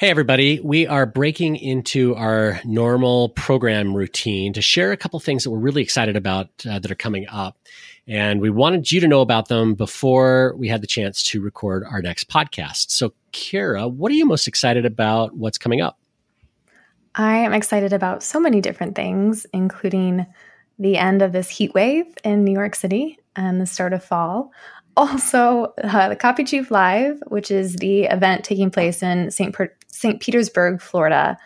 Hey, 0.00 0.08
everybody. 0.08 0.60
We 0.60 0.86
are 0.86 1.04
breaking 1.04 1.56
into 1.56 2.14
our 2.14 2.58
normal 2.64 3.28
program 3.28 3.94
routine 3.94 4.54
to 4.54 4.62
share 4.62 4.92
a 4.92 4.96
couple 4.96 5.20
things 5.20 5.44
that 5.44 5.50
we're 5.50 5.58
really 5.58 5.82
excited 5.82 6.16
about 6.16 6.48
uh, 6.66 6.78
that 6.78 6.90
are 6.90 6.94
coming 6.94 7.26
up. 7.28 7.58
And 8.08 8.40
we 8.40 8.48
wanted 8.48 8.90
you 8.90 9.00
to 9.00 9.06
know 9.06 9.20
about 9.20 9.48
them 9.48 9.74
before 9.74 10.54
we 10.56 10.68
had 10.68 10.80
the 10.80 10.86
chance 10.86 11.22
to 11.24 11.42
record 11.42 11.84
our 11.86 12.00
next 12.00 12.30
podcast. 12.30 12.90
So, 12.90 13.12
Kira, 13.34 13.92
what 13.92 14.10
are 14.10 14.14
you 14.14 14.24
most 14.24 14.48
excited 14.48 14.86
about? 14.86 15.36
What's 15.36 15.58
coming 15.58 15.82
up? 15.82 15.98
I 17.14 17.36
am 17.36 17.52
excited 17.52 17.92
about 17.92 18.22
so 18.22 18.40
many 18.40 18.62
different 18.62 18.96
things, 18.96 19.44
including 19.52 20.24
the 20.78 20.96
end 20.96 21.20
of 21.20 21.32
this 21.32 21.50
heat 21.50 21.74
wave 21.74 22.06
in 22.24 22.42
New 22.44 22.54
York 22.54 22.74
City 22.74 23.18
and 23.36 23.60
the 23.60 23.66
start 23.66 23.92
of 23.92 24.02
fall 24.02 24.50
also 24.96 25.72
uh, 25.82 26.08
the 26.08 26.16
Copy 26.16 26.44
Chief 26.44 26.70
Live, 26.70 27.22
which 27.28 27.50
is 27.50 27.76
the 27.76 28.04
event 28.04 28.44
taking 28.44 28.70
place 28.70 29.02
in 29.02 29.30
St. 29.30 29.54
Per- 29.54 29.74
St. 29.92 30.20
Petersburg, 30.20 30.80
Florida. 30.80 31.36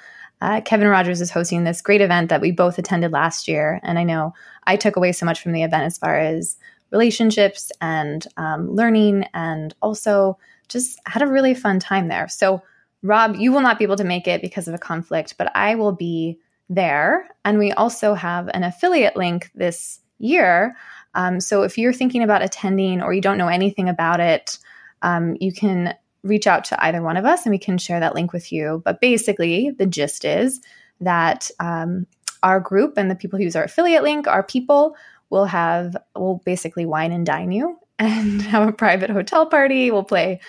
Uh, 0.40 0.60
Kevin 0.60 0.88
Rogers 0.88 1.20
is 1.20 1.30
hosting 1.30 1.64
this 1.64 1.80
great 1.80 2.00
event 2.00 2.28
that 2.28 2.40
we 2.40 2.50
both 2.50 2.78
attended 2.78 3.12
last 3.12 3.48
year. 3.48 3.80
And 3.82 3.98
I 3.98 4.04
know 4.04 4.34
I 4.66 4.76
took 4.76 4.96
away 4.96 5.12
so 5.12 5.24
much 5.24 5.40
from 5.40 5.52
the 5.52 5.62
event 5.62 5.84
as 5.84 5.98
far 5.98 6.18
as 6.18 6.56
relationships 6.90 7.72
and 7.80 8.26
um, 8.36 8.70
learning, 8.70 9.24
and 9.34 9.74
also 9.80 10.38
just 10.68 10.98
had 11.06 11.22
a 11.22 11.26
really 11.26 11.54
fun 11.54 11.80
time 11.80 12.08
there. 12.08 12.28
So, 12.28 12.62
Rob, 13.02 13.36
you 13.36 13.52
will 13.52 13.60
not 13.60 13.78
be 13.78 13.84
able 13.84 13.96
to 13.96 14.04
make 14.04 14.26
it 14.26 14.40
because 14.40 14.68
of 14.68 14.74
a 14.74 14.78
conflict, 14.78 15.36
but 15.38 15.54
I 15.56 15.74
will 15.74 15.92
be 15.92 16.38
there. 16.68 17.28
And 17.44 17.58
we 17.58 17.72
also 17.72 18.14
have 18.14 18.48
an 18.54 18.64
affiliate 18.64 19.16
link 19.16 19.50
this 19.54 20.00
year 20.18 20.76
um, 21.14 21.40
so 21.40 21.62
if 21.62 21.78
you're 21.78 21.92
thinking 21.92 22.22
about 22.22 22.42
attending 22.42 23.00
or 23.00 23.12
you 23.12 23.20
don't 23.20 23.38
know 23.38 23.48
anything 23.48 23.88
about 23.88 24.20
it, 24.20 24.58
um, 25.02 25.36
you 25.40 25.52
can 25.52 25.94
reach 26.24 26.46
out 26.46 26.64
to 26.64 26.84
either 26.84 27.02
one 27.02 27.16
of 27.16 27.24
us 27.24 27.44
and 27.44 27.52
we 27.52 27.58
can 27.58 27.78
share 27.78 28.00
that 28.00 28.14
link 28.14 28.32
with 28.32 28.50
you. 28.50 28.82
But 28.84 29.00
basically, 29.00 29.70
the 29.70 29.86
gist 29.86 30.24
is 30.24 30.60
that 31.00 31.50
um, 31.60 32.06
our 32.42 32.58
group 32.58 32.94
and 32.96 33.10
the 33.10 33.14
people 33.14 33.38
who 33.38 33.44
use 33.44 33.54
our 33.54 33.64
affiliate 33.64 34.02
link, 34.02 34.26
our 34.26 34.42
people 34.42 34.96
will 35.30 35.44
have, 35.44 35.96
will 36.16 36.40
basically 36.44 36.86
wine 36.86 37.12
and 37.12 37.26
dine 37.26 37.52
you 37.52 37.78
and 37.98 38.42
have 38.42 38.68
a 38.68 38.72
private 38.72 39.10
hotel 39.10 39.46
party. 39.46 39.90
We'll 39.90 40.02
play 40.02 40.40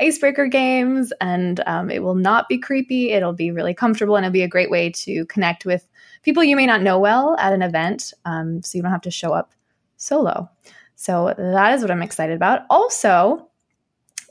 icebreaker 0.00 0.46
games 0.46 1.12
and 1.20 1.60
um, 1.66 1.90
it 1.90 2.02
will 2.02 2.14
not 2.14 2.48
be 2.48 2.56
creepy. 2.56 3.10
It'll 3.10 3.34
be 3.34 3.50
really 3.50 3.74
comfortable 3.74 4.16
and 4.16 4.24
it'll 4.24 4.32
be 4.32 4.42
a 4.42 4.48
great 4.48 4.70
way 4.70 4.90
to 4.90 5.26
connect 5.26 5.66
with 5.66 5.86
people 6.22 6.42
you 6.42 6.56
may 6.56 6.66
not 6.66 6.80
know 6.80 6.98
well 6.98 7.36
at 7.38 7.52
an 7.52 7.60
event. 7.60 8.14
Um, 8.24 8.62
so 8.62 8.78
you 8.78 8.82
don't 8.82 8.90
have 8.90 9.02
to 9.02 9.10
show 9.10 9.32
up 9.32 9.52
solo. 9.96 10.48
So 10.96 11.34
that 11.36 11.74
is 11.74 11.82
what 11.82 11.90
I'm 11.90 12.02
excited 12.02 12.36
about. 12.36 12.62
Also, 12.70 13.48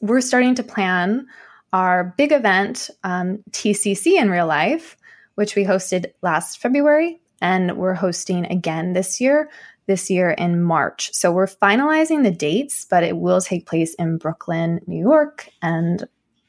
we're 0.04 0.20
starting 0.20 0.54
to 0.54 0.64
plan 0.64 1.26
our 1.72 2.14
big 2.18 2.34
event, 2.34 2.90
um, 3.06 3.42
TCC 3.52 4.20
in 4.20 4.30
real 4.30 4.46
life, 4.46 4.98
which 5.36 5.56
we 5.56 5.64
hosted 5.64 6.08
last 6.22 6.60
February, 6.60 7.22
and 7.42 7.78
we're 7.78 7.94
hosting 7.94 8.46
again 8.46 8.92
this 8.92 9.22
year, 9.22 9.50
this 9.88 10.10
year 10.10 10.32
in 10.32 10.62
March. 10.62 11.10
So 11.14 11.32
we're 11.32 11.48
finalizing 11.48 12.24
the 12.24 12.32
dates, 12.32 12.86
but 12.86 13.06
it 13.06 13.16
will 13.16 13.40
take 13.40 13.66
place 13.66 13.94
in 13.94 14.18
Brooklyn, 14.18 14.82
New 14.88 15.00
York, 15.00 15.48
and 15.62 16.04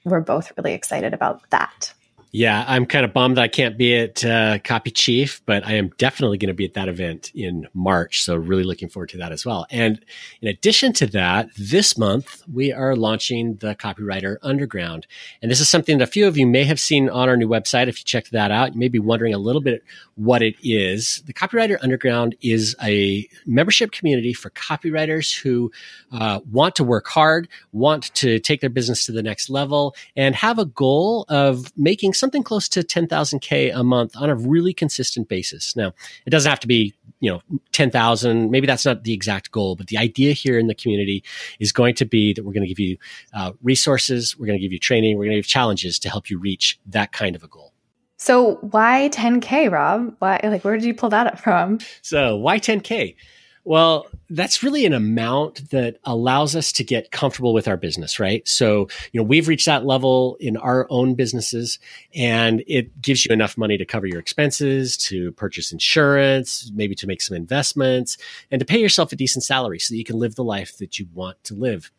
we're 0.05 0.21
both 0.21 0.51
really 0.57 0.73
excited 0.73 1.15
about 1.15 1.49
that. 1.51 1.95
Yeah, 2.37 2.65
I'm 2.67 2.85
kind 2.85 3.05
of 3.05 3.13
bummed 3.13 3.37
that 3.37 3.43
I 3.43 3.47
can't 3.47 3.79
be 3.79 3.97
at 3.97 4.25
uh, 4.25 4.59
Copy 4.59 4.91
Chief, 4.91 5.41
but 5.47 5.65
I 5.65 5.75
am 5.75 5.91
definitely 5.99 6.37
going 6.37 6.49
to 6.49 6.55
be 6.55 6.65
at 6.65 6.75
that 6.75 6.89
event 6.89 7.31
in 7.33 7.69
March. 7.75 8.25
So, 8.25 8.35
really 8.35 8.65
looking 8.65 8.89
forward 8.89 9.11
to 9.11 9.19
that 9.19 9.31
as 9.31 9.47
well. 9.47 9.69
And 9.71 10.05
in 10.43 10.49
addition 10.49 10.93
to 10.95 11.07
that, 11.07 11.51
this 11.57 11.97
month 11.97 12.43
we 12.53 12.73
are 12.73 12.97
launching 12.97 13.55
the 13.59 13.77
Copywriter 13.77 14.39
Underground. 14.43 15.07
And 15.43 15.51
this 15.51 15.61
is 15.61 15.69
something 15.69 15.99
that 15.99 16.09
a 16.09 16.11
few 16.11 16.27
of 16.27 16.37
you 16.37 16.45
may 16.45 16.65
have 16.65 16.81
seen 16.81 17.09
on 17.09 17.29
our 17.29 17.37
new 17.37 17.47
website. 17.47 17.87
If 17.87 18.01
you 18.01 18.05
checked 18.05 18.33
that 18.33 18.51
out, 18.51 18.75
you 18.75 18.81
may 18.81 18.89
be 18.89 18.99
wondering 18.99 19.33
a 19.33 19.39
little 19.39 19.63
bit 19.63 19.85
what 20.17 20.43
it 20.43 20.57
is. 20.61 21.23
The 21.27 21.33
Copywriter 21.33 21.79
Underground 21.83 22.35
is 22.41 22.75
a 22.83 23.29
membership 23.47 23.93
community 23.93 24.33
for 24.33 24.51
copywriters 24.51 25.41
who 25.41 25.71
uh, 26.11 26.41
want 26.51 26.75
to 26.77 26.85
work 26.85 27.07
hard, 27.07 27.47
want 27.71 28.13
to 28.15 28.41
take 28.41 28.61
their 28.61 28.71
business 28.71 29.07
to 29.07 29.13
the 29.13 29.23
next 29.23 29.51
level, 29.51 29.95
and 30.17 30.35
have 30.35 30.59
a 30.59 30.65
goal 30.65 31.27
of 31.29 31.73
making 31.77 32.13
something 32.25 32.43
close 32.43 32.71
to 32.71 32.81
10,000K 32.81 33.71
a 33.77 33.85
month 33.85 34.17
on 34.17 34.31
a 34.31 34.35
really 34.35 34.73
consistent 34.73 35.29
basis. 35.29 35.77
Now, 35.77 35.93
it 36.25 36.31
doesn't 36.31 36.49
have 36.49 36.61
to 36.61 36.67
be, 36.67 36.95
you 37.21 37.31
know, 37.31 37.43
10,000. 37.73 38.51
Maybe 38.51 38.67
that's 38.67 38.87
not 38.87 39.05
the 39.05 39.13
exact 39.13 39.51
goal, 39.51 39.77
but 39.77 39.89
the 39.89 39.99
idea 39.99 40.33
here 40.33 40.59
in 40.59 40.67
the 40.67 40.75
community 40.75 41.23
is 41.61 41.71
going 41.71 41.95
to 41.97 42.07
be 42.07 42.33
that 42.33 42.43
we're 42.43 42.55
going 42.55 42.63
to 42.63 42.69
give 42.69 42.81
you 42.81 42.97
uh, 43.35 43.53
resources, 43.63 44.39
we're 44.39 44.47
going 44.47 44.59
to 44.59 44.63
give 44.63 44.73
you 44.73 44.79
training, 44.79 45.19
we're 45.19 45.25
going 45.25 45.37
to 45.37 45.43
give 45.43 45.47
challenges 45.47 45.99
to 45.99 46.09
help 46.09 46.31
you 46.31 46.39
reach 46.39 46.81
that 46.87 47.13
kind 47.13 47.37
of 47.37 47.45
a 47.45 47.49
goal. 47.49 47.75
So 48.17 48.55
why 48.71 49.11
10K, 49.13 49.71
Rob? 49.71 50.17
Why, 50.19 50.41
like, 50.43 50.65
where 50.65 50.75
did 50.77 50.85
you 50.85 50.95
pull 50.95 51.11
that 51.11 51.27
up 51.27 51.39
from? 51.39 51.79
So 52.01 52.37
why 52.37 52.59
10K? 52.59 53.17
Well, 53.67 54.07
that's 54.29 54.63
really 54.63 54.85
an 54.85 54.93
amount 54.93 55.71
that 55.71 55.97
allows 56.05 56.55
us 56.55 56.71
to 56.73 56.85
get 56.85 57.11
comfortable 57.11 57.55
with 57.55 57.67
our 57.67 57.79
business, 57.79 58.21
right? 58.21 58.47
So, 58.47 58.89
you 59.13 59.21
know, 59.21 59.25
we've 59.25 59.49
reached 59.49 59.65
that 59.65 59.87
level 59.87 60.37
in 60.39 60.59
our 60.59 60.87
own 60.91 61.15
businesses 61.15 61.79
and 62.15 62.63
it 62.67 63.01
gives 63.01 63.25
you 63.25 63.33
enough 63.33 63.57
money 63.57 63.79
to 63.79 63.87
cover 63.87 64.07
your 64.07 64.19
expenses, 64.19 64.99
to 64.99 65.33
purchase 65.33 65.73
insurance, 65.73 66.71
maybe 66.75 66.95
to 66.97 67.07
make 67.07 67.23
some 67.23 67.37
investments 67.37 68.19
and 68.51 68.61
to 68.61 68.67
pay 68.67 68.79
yourself 68.79 69.13
a 69.13 69.17
decent 69.17 69.45
salary 69.45 69.79
so 69.79 69.95
that 69.95 69.99
you 69.99 70.05
can 70.05 70.19
live 70.19 70.35
the 70.35 70.45
life 70.45 70.77
that 70.77 70.99
you 70.99 71.09
want 71.15 71.43
to 71.45 71.55
live 71.55 71.91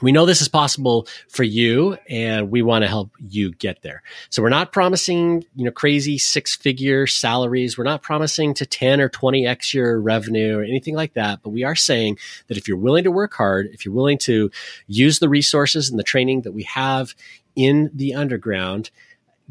we 0.00 0.12
know 0.12 0.26
this 0.26 0.40
is 0.40 0.48
possible 0.48 1.06
for 1.28 1.44
you 1.44 1.96
and 2.08 2.50
we 2.50 2.62
want 2.62 2.82
to 2.82 2.88
help 2.88 3.10
you 3.28 3.52
get 3.52 3.82
there. 3.82 4.02
So 4.30 4.42
we're 4.42 4.48
not 4.48 4.72
promising, 4.72 5.44
you 5.54 5.64
know, 5.64 5.70
crazy 5.70 6.18
six 6.18 6.56
figure 6.56 7.06
salaries. 7.06 7.78
We're 7.78 7.84
not 7.84 8.02
promising 8.02 8.54
to 8.54 8.66
10 8.66 9.00
or 9.00 9.08
20x 9.08 9.72
your 9.72 10.00
revenue 10.00 10.58
or 10.58 10.62
anything 10.62 10.94
like 10.94 11.14
that. 11.14 11.40
But 11.42 11.50
we 11.50 11.64
are 11.64 11.76
saying 11.76 12.18
that 12.48 12.56
if 12.56 12.66
you're 12.66 12.76
willing 12.76 13.04
to 13.04 13.12
work 13.12 13.34
hard, 13.34 13.68
if 13.72 13.84
you're 13.84 13.94
willing 13.94 14.18
to 14.18 14.50
use 14.86 15.20
the 15.20 15.28
resources 15.28 15.88
and 15.90 15.98
the 15.98 16.04
training 16.04 16.42
that 16.42 16.52
we 16.52 16.64
have 16.64 17.14
in 17.54 17.90
the 17.94 18.14
underground, 18.14 18.90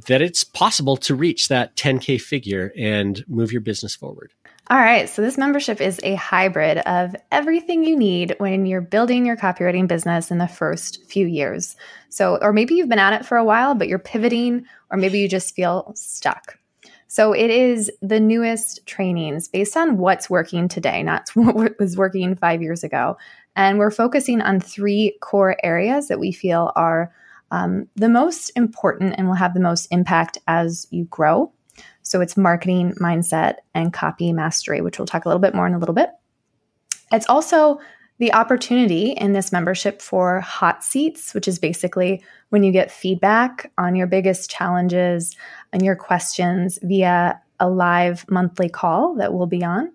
that 0.07 0.21
it's 0.21 0.43
possible 0.43 0.97
to 0.97 1.15
reach 1.15 1.47
that 1.47 1.75
10K 1.75 2.19
figure 2.19 2.73
and 2.77 3.23
move 3.27 3.51
your 3.51 3.61
business 3.61 3.95
forward. 3.95 4.31
All 4.69 4.77
right, 4.77 5.09
so 5.09 5.21
this 5.21 5.37
membership 5.37 5.81
is 5.81 5.99
a 6.03 6.15
hybrid 6.15 6.77
of 6.77 7.17
everything 7.33 7.83
you 7.83 7.97
need 7.97 8.33
when 8.37 8.65
you're 8.65 8.79
building 8.79 9.25
your 9.25 9.35
copywriting 9.35 9.89
business 9.89 10.31
in 10.31 10.37
the 10.37 10.47
first 10.47 11.03
few 11.03 11.27
years. 11.27 11.75
So, 12.07 12.37
or 12.41 12.53
maybe 12.53 12.75
you've 12.75 12.87
been 12.87 12.97
at 12.97 13.11
it 13.11 13.25
for 13.25 13.35
a 13.35 13.43
while, 13.43 13.75
but 13.75 13.89
you're 13.89 13.99
pivoting, 13.99 14.65
or 14.89 14.97
maybe 14.97 15.19
you 15.19 15.27
just 15.27 15.53
feel 15.53 15.91
stuck. 15.95 16.57
So, 17.09 17.33
it 17.33 17.49
is 17.49 17.91
the 18.01 18.21
newest 18.21 18.85
trainings 18.85 19.49
based 19.49 19.75
on 19.75 19.97
what's 19.97 20.29
working 20.29 20.69
today, 20.69 21.03
not 21.03 21.29
what 21.33 21.77
was 21.77 21.97
working 21.97 22.33
five 22.33 22.61
years 22.61 22.85
ago. 22.85 23.17
And 23.57 23.79
we're 23.79 23.91
focusing 23.91 24.39
on 24.39 24.61
three 24.61 25.17
core 25.19 25.57
areas 25.61 26.07
that 26.07 26.21
we 26.21 26.31
feel 26.31 26.71
are 26.77 27.13
um, 27.51 27.89
the 27.95 28.09
most 28.09 28.49
important 28.55 29.15
and 29.17 29.27
will 29.27 29.35
have 29.35 29.53
the 29.53 29.59
most 29.59 29.87
impact 29.91 30.37
as 30.47 30.87
you 30.89 31.03
grow. 31.03 31.51
So 32.01 32.21
it's 32.21 32.37
marketing, 32.37 32.93
mindset, 33.01 33.55
and 33.73 33.93
copy 33.93 34.33
mastery, 34.33 34.81
which 34.81 34.99
we'll 34.99 35.05
talk 35.05 35.25
a 35.25 35.29
little 35.29 35.41
bit 35.41 35.55
more 35.55 35.67
in 35.67 35.73
a 35.73 35.79
little 35.79 35.95
bit. 35.95 36.09
It's 37.11 37.29
also 37.29 37.79
the 38.19 38.33
opportunity 38.33 39.11
in 39.11 39.33
this 39.33 39.51
membership 39.51 40.01
for 40.01 40.39
hot 40.39 40.83
seats, 40.83 41.33
which 41.33 41.47
is 41.47 41.59
basically 41.59 42.23
when 42.49 42.63
you 42.63 42.71
get 42.71 42.91
feedback 42.91 43.71
on 43.77 43.95
your 43.95 44.07
biggest 44.07 44.49
challenges 44.49 45.35
and 45.71 45.83
your 45.83 45.95
questions 45.95 46.79
via 46.83 47.41
a 47.59 47.69
live 47.69 48.25
monthly 48.29 48.69
call 48.69 49.15
that 49.15 49.33
we'll 49.33 49.47
be 49.47 49.63
on. 49.63 49.91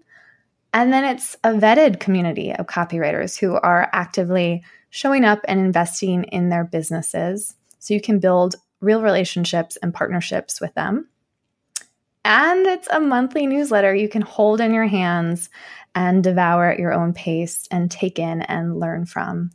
And 0.75 0.93
then 0.93 1.05
it's 1.05 1.34
a 1.45 1.50
vetted 1.50 2.00
community 2.00 2.53
of 2.53 2.66
copywriters 2.66 3.39
who 3.39 3.55
are 3.55 3.89
actively 3.93 4.62
showing 4.91 5.25
up 5.25 5.41
and 5.47 5.60
investing 5.60 6.25
in 6.25 6.49
their 6.49 6.65
businesses 6.65 7.55
so 7.78 7.95
you 7.95 8.00
can 8.00 8.19
build 8.19 8.56
real 8.81 9.03
relationships 9.03 9.77
and 9.83 9.95
partnerships 9.95 10.60
with 10.60 10.74
them. 10.74 11.09
And 12.24 12.66
it's 12.66 12.88
a 12.91 13.00
monthly 13.00 13.47
newsletter 13.47 13.94
you 13.94 14.09
can 14.09 14.22
hold 14.22 14.60
in 14.60 14.74
your 14.74 14.86
hands 14.86 15.48
and 15.94 16.22
devour 16.22 16.70
at 16.70 16.78
your 16.78 16.92
own 16.92 17.12
pace 17.12 17.66
and 17.70 17.91
take 17.91 18.18
in 18.18 18.42
and 18.42 18.78
learn 18.78 19.06
from. 19.06 19.50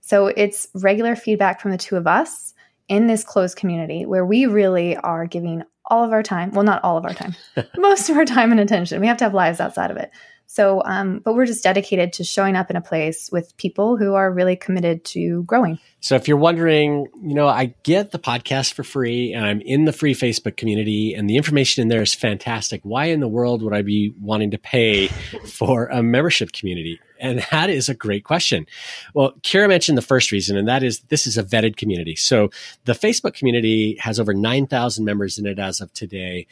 So 0.00 0.26
it's 0.26 0.68
regular 0.74 1.16
feedback 1.16 1.60
from 1.60 1.70
the 1.70 1.78
two 1.78 1.96
of 1.96 2.06
us 2.06 2.54
in 2.88 3.06
this 3.06 3.24
closed 3.24 3.56
community 3.56 4.04
where 4.04 4.24
we 4.24 4.46
really 4.46 4.96
are 4.96 5.26
giving 5.26 5.62
all 5.86 6.04
of 6.04 6.12
our 6.12 6.22
time 6.22 6.50
well, 6.52 6.64
not 6.64 6.82
all 6.84 6.96
of 6.96 7.04
our 7.04 7.14
time, 7.14 7.34
most 7.76 8.10
of 8.10 8.16
our 8.16 8.24
time 8.24 8.50
and 8.50 8.60
attention. 8.60 9.00
We 9.00 9.06
have 9.06 9.16
to 9.18 9.24
have 9.24 9.34
lives 9.34 9.60
outside 9.60 9.90
of 9.90 9.96
it. 9.96 10.10
So, 10.52 10.82
um, 10.84 11.20
but 11.20 11.36
we're 11.36 11.46
just 11.46 11.62
dedicated 11.62 12.12
to 12.14 12.24
showing 12.24 12.56
up 12.56 12.70
in 12.70 12.76
a 12.76 12.80
place 12.80 13.30
with 13.30 13.56
people 13.56 13.96
who 13.96 14.14
are 14.14 14.32
really 14.32 14.56
committed 14.56 15.04
to 15.04 15.44
growing. 15.44 15.78
So, 16.00 16.16
if 16.16 16.26
you're 16.26 16.38
wondering, 16.38 17.06
you 17.22 17.34
know, 17.34 17.46
I 17.46 17.72
get 17.84 18.10
the 18.10 18.18
podcast 18.18 18.72
for 18.72 18.82
free 18.82 19.32
and 19.32 19.46
I'm 19.46 19.60
in 19.60 19.84
the 19.84 19.92
free 19.92 20.12
Facebook 20.12 20.56
community 20.56 21.14
and 21.14 21.30
the 21.30 21.36
information 21.36 21.82
in 21.82 21.88
there 21.88 22.02
is 22.02 22.14
fantastic. 22.14 22.80
Why 22.82 23.04
in 23.04 23.20
the 23.20 23.28
world 23.28 23.62
would 23.62 23.72
I 23.72 23.82
be 23.82 24.12
wanting 24.20 24.50
to 24.50 24.58
pay 24.58 25.06
for 25.46 25.86
a 25.86 26.02
membership 26.02 26.50
community? 26.50 26.98
And 27.20 27.46
that 27.52 27.70
is 27.70 27.88
a 27.88 27.94
great 27.94 28.24
question. 28.24 28.66
Well, 29.14 29.34
Kira 29.42 29.68
mentioned 29.68 29.98
the 29.98 30.02
first 30.02 30.32
reason, 30.32 30.56
and 30.56 30.66
that 30.66 30.82
is 30.82 30.98
this 31.10 31.28
is 31.28 31.38
a 31.38 31.44
vetted 31.44 31.76
community. 31.76 32.16
So, 32.16 32.50
the 32.86 32.94
Facebook 32.94 33.34
community 33.34 33.98
has 34.00 34.18
over 34.18 34.34
9,000 34.34 35.04
members 35.04 35.38
in 35.38 35.46
it 35.46 35.60
as 35.60 35.80
of 35.80 35.92
today 35.92 36.48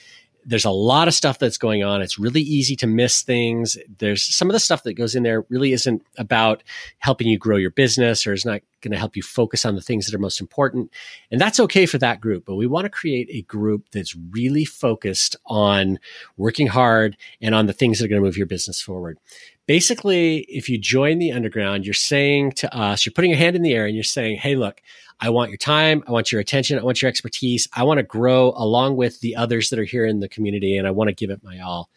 there's 0.49 0.65
a 0.65 0.71
lot 0.71 1.09
of 1.09 1.15
stuff 1.15 1.39
that's 1.39 1.59
going 1.59 1.85
on. 1.85 2.01
It's 2.01 2.19
really 2.19 2.41
easy 2.41 2.75
to 2.77 2.87
miss 2.87 3.21
things. 3.21 3.77
There's 3.99 4.23
some 4.23 4.49
of 4.49 4.55
the 4.55 4.61
stuff 4.61 4.83
that 4.85 4.95
goes 4.95 5.15
in 5.15 5.23
there 5.23 5.45
really 5.51 5.73
isn't 5.73 6.03
about 6.17 6.63
helping 6.99 7.27
you 7.27 7.39
grow 7.39 7.59
your 7.59 7.71
business 7.71 8.27
or 8.27 8.33
is 8.33 8.47
not 8.47 8.63
going 8.81 8.93
to 8.93 8.99
help 8.99 9.15
you 9.15 9.23
focus 9.23 9.67
on 9.67 9.75
the 9.75 9.83
things 9.83 10.07
that 10.07 10.15
are 10.15 10.21
most 10.21 10.41
important. 10.41 10.91
And 11.31 11.39
that's 11.39 11.61
okay 11.61 11.85
for 11.85 11.99
that 11.99 12.23
group. 12.23 12.47
But 12.47 12.55
we 12.55 12.67
want 12.67 12.87
to 12.87 12.91
create 12.91 13.29
a 13.31 13.43
group 13.43 13.91
that's 13.93 14.17
really 14.31 14.65
focused 14.65 15.37
on 15.45 15.99
working 16.39 16.69
hard 16.69 17.19
and 17.43 17.55
on 17.55 17.67
the 17.67 17.75
things 17.75 17.99
that 17.99 18.07
are 18.07 18.09
going 18.09 18.23
to 18.23 18.27
move 18.27 18.39
your 18.39 18.47
business 18.47 18.81
forward. 18.81 19.19
Basically, 19.67 20.39
if 20.49 20.71
you 20.71 20.79
join 20.79 21.19
the 21.19 21.33
underground, 21.33 21.85
you're 21.85 21.93
saying 21.93 22.53
to 22.53 22.75
us, 22.75 23.05
you're 23.05 23.13
putting 23.13 23.33
your 23.33 23.39
hand 23.39 23.55
in 23.55 23.61
the 23.61 23.75
air 23.75 23.85
and 23.85 23.95
you're 23.95 24.03
saying, 24.03 24.39
Hey, 24.39 24.57
look, 24.57 24.81
I 25.21 25.31
want 25.31 25.51
your 25.51 25.59
time. 25.59 26.03
I 26.07 26.13
want 26.13 26.31
your 26.31 26.41
attention. 26.41 26.79
I 26.79 26.83
want 26.83 27.03
your 27.03 27.09
expertise. 27.09 27.69
I 27.73 27.85
want 27.85 27.99
to 27.99 28.05
grow 28.05 28.53
along 28.57 28.97
with 28.97 29.21
the 29.21 29.37
others 29.37 29.71
that 29.71 29.79
are 29.79 29.85
here 29.85 30.07
in 30.07 30.21
the 30.21 30.29
community 30.29 30.77
and 30.77 30.87
I 30.87 30.91
want 30.91 31.09
to 31.09 31.15
give 31.15 31.31
it 31.31 31.43
my 31.43 31.59
all. 31.61 31.91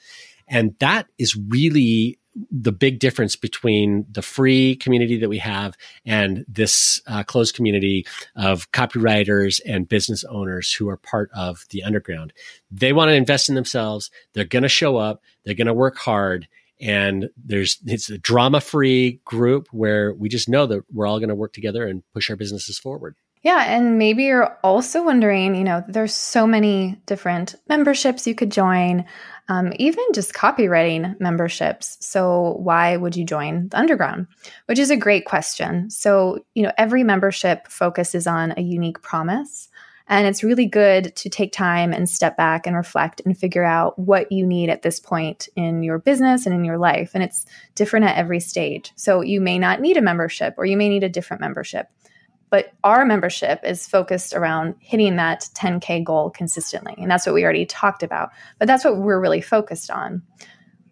And 0.48 0.76
that 0.80 1.08
is 1.18 1.36
really 1.36 2.20
the 2.50 2.72
big 2.72 3.00
difference 3.00 3.36
between 3.36 4.06
the 4.10 4.22
free 4.22 4.76
community 4.78 5.20
that 5.20 5.30
we 5.30 5.38
have 5.38 5.76
and 6.06 6.46
this 6.48 7.02
uh, 7.08 7.24
closed 7.24 7.56
community 7.56 8.06
of 8.36 8.72
copywriters 8.72 9.60
and 9.66 9.90
business 9.90 10.24
owners 10.26 10.72
who 10.72 10.88
are 10.90 10.98
part 10.98 11.30
of 11.36 11.66
the 11.72 11.84
underground. 11.84 12.32
They 12.72 12.94
want 12.94 13.10
to 13.10 13.16
invest 13.16 13.50
in 13.50 13.56
themselves. 13.56 14.12
They're 14.34 14.46
going 14.46 14.64
to 14.64 14.70
show 14.70 14.96
up. 14.98 15.22
They're 15.44 15.56
going 15.56 15.68
to 15.68 15.74
work 15.74 15.98
hard 15.98 16.48
and 16.82 17.30
there's 17.38 17.78
it's 17.86 18.10
a 18.10 18.18
drama 18.18 18.60
free 18.60 19.22
group 19.26 19.68
where 19.72 20.14
we 20.14 20.30
just 20.30 20.50
know 20.50 20.66
that 20.66 20.84
we're 20.92 21.08
all 21.08 21.20
going 21.20 21.30
to 21.30 21.36
work 21.36 21.54
together 21.54 21.86
and 21.86 22.04
push 22.14 22.30
our 22.30 22.36
businesses 22.36 22.80
forward. 22.80 23.16
Yeah 23.44 23.64
and 23.64 23.98
maybe 23.98 24.24
you're 24.26 24.58
also 24.64 25.04
wondering 25.04 25.56
you 25.56 25.64
know 25.64 25.84
there's 25.88 26.14
so 26.14 26.46
many 26.46 27.00
different 27.06 27.56
memberships 27.70 28.28
you 28.28 28.36
could 28.36 28.52
join 28.52 29.06
um, 29.50 29.74
even 29.78 30.06
just 30.14 30.34
copywriting 30.34 31.20
memberships. 31.20 31.98
So 32.00 32.56
why 32.60 32.96
would 32.96 33.18
you 33.18 33.26
join 33.26 33.68
the 33.68 33.80
underground? 33.80 34.28
Which 34.68 34.80
is 34.80 34.92
a 34.92 34.96
great 34.96 35.26
question. 35.26 35.90
So 35.90 36.46
you 36.56 36.64
know 36.64 36.72
every 36.78 37.04
membership 37.04 37.68
focuses 37.68 38.28
on 38.28 38.54
a 38.58 38.62
unique 38.62 39.02
promise 39.02 39.70
and 40.12 40.28
it's 40.28 40.44
really 40.44 40.66
good 40.66 41.16
to 41.16 41.30
take 41.30 41.54
time 41.54 41.94
and 41.94 42.10
step 42.10 42.36
back 42.36 42.68
and 42.68 42.76
reflect 42.76 43.22
and 43.24 43.38
figure 43.38 43.64
out 43.64 43.98
what 43.98 44.30
you 44.30 44.46
need 44.46 44.70
at 44.70 44.82
this 44.82 45.00
point 45.00 45.48
in 45.56 45.84
your 45.84 46.00
business 46.00 46.46
and 46.46 46.54
in 46.54 46.66
your 46.66 46.78
life. 46.78 47.12
And 47.14 47.24
it's 47.24 47.46
different 47.76 48.06
at 48.06 48.18
every 48.18 48.42
stage. 48.42 48.92
So 48.98 49.22
you 49.22 49.40
may 49.40 49.58
not 49.58 49.80
need 49.80 49.96
a 49.96 50.02
membership 50.02 50.56
or 50.58 50.66
you 50.66 50.76
may 50.76 50.90
need 50.90 51.06
a 51.06 51.10
different 51.10 51.40
membership. 51.40 51.88
But 52.50 52.74
our 52.84 53.06
membership 53.06 53.62
is 53.64 53.88
focused 53.88 54.34
around 54.34 54.76
hitting 54.80 55.16
that 55.16 55.48
10K 55.56 56.04
goal 56.04 56.30
consistently. 56.30 56.96
And 56.98 57.10
that's 57.10 57.26
what 57.26 57.34
we 57.34 57.46
already 57.46 57.66
talked 57.66 58.04
about. 58.04 58.32
But 58.60 58.68
that's 58.68 58.84
what 58.84 58.98
we're 58.98 59.22
really 59.22 59.40
focused 59.40 59.90
on. 59.90 60.24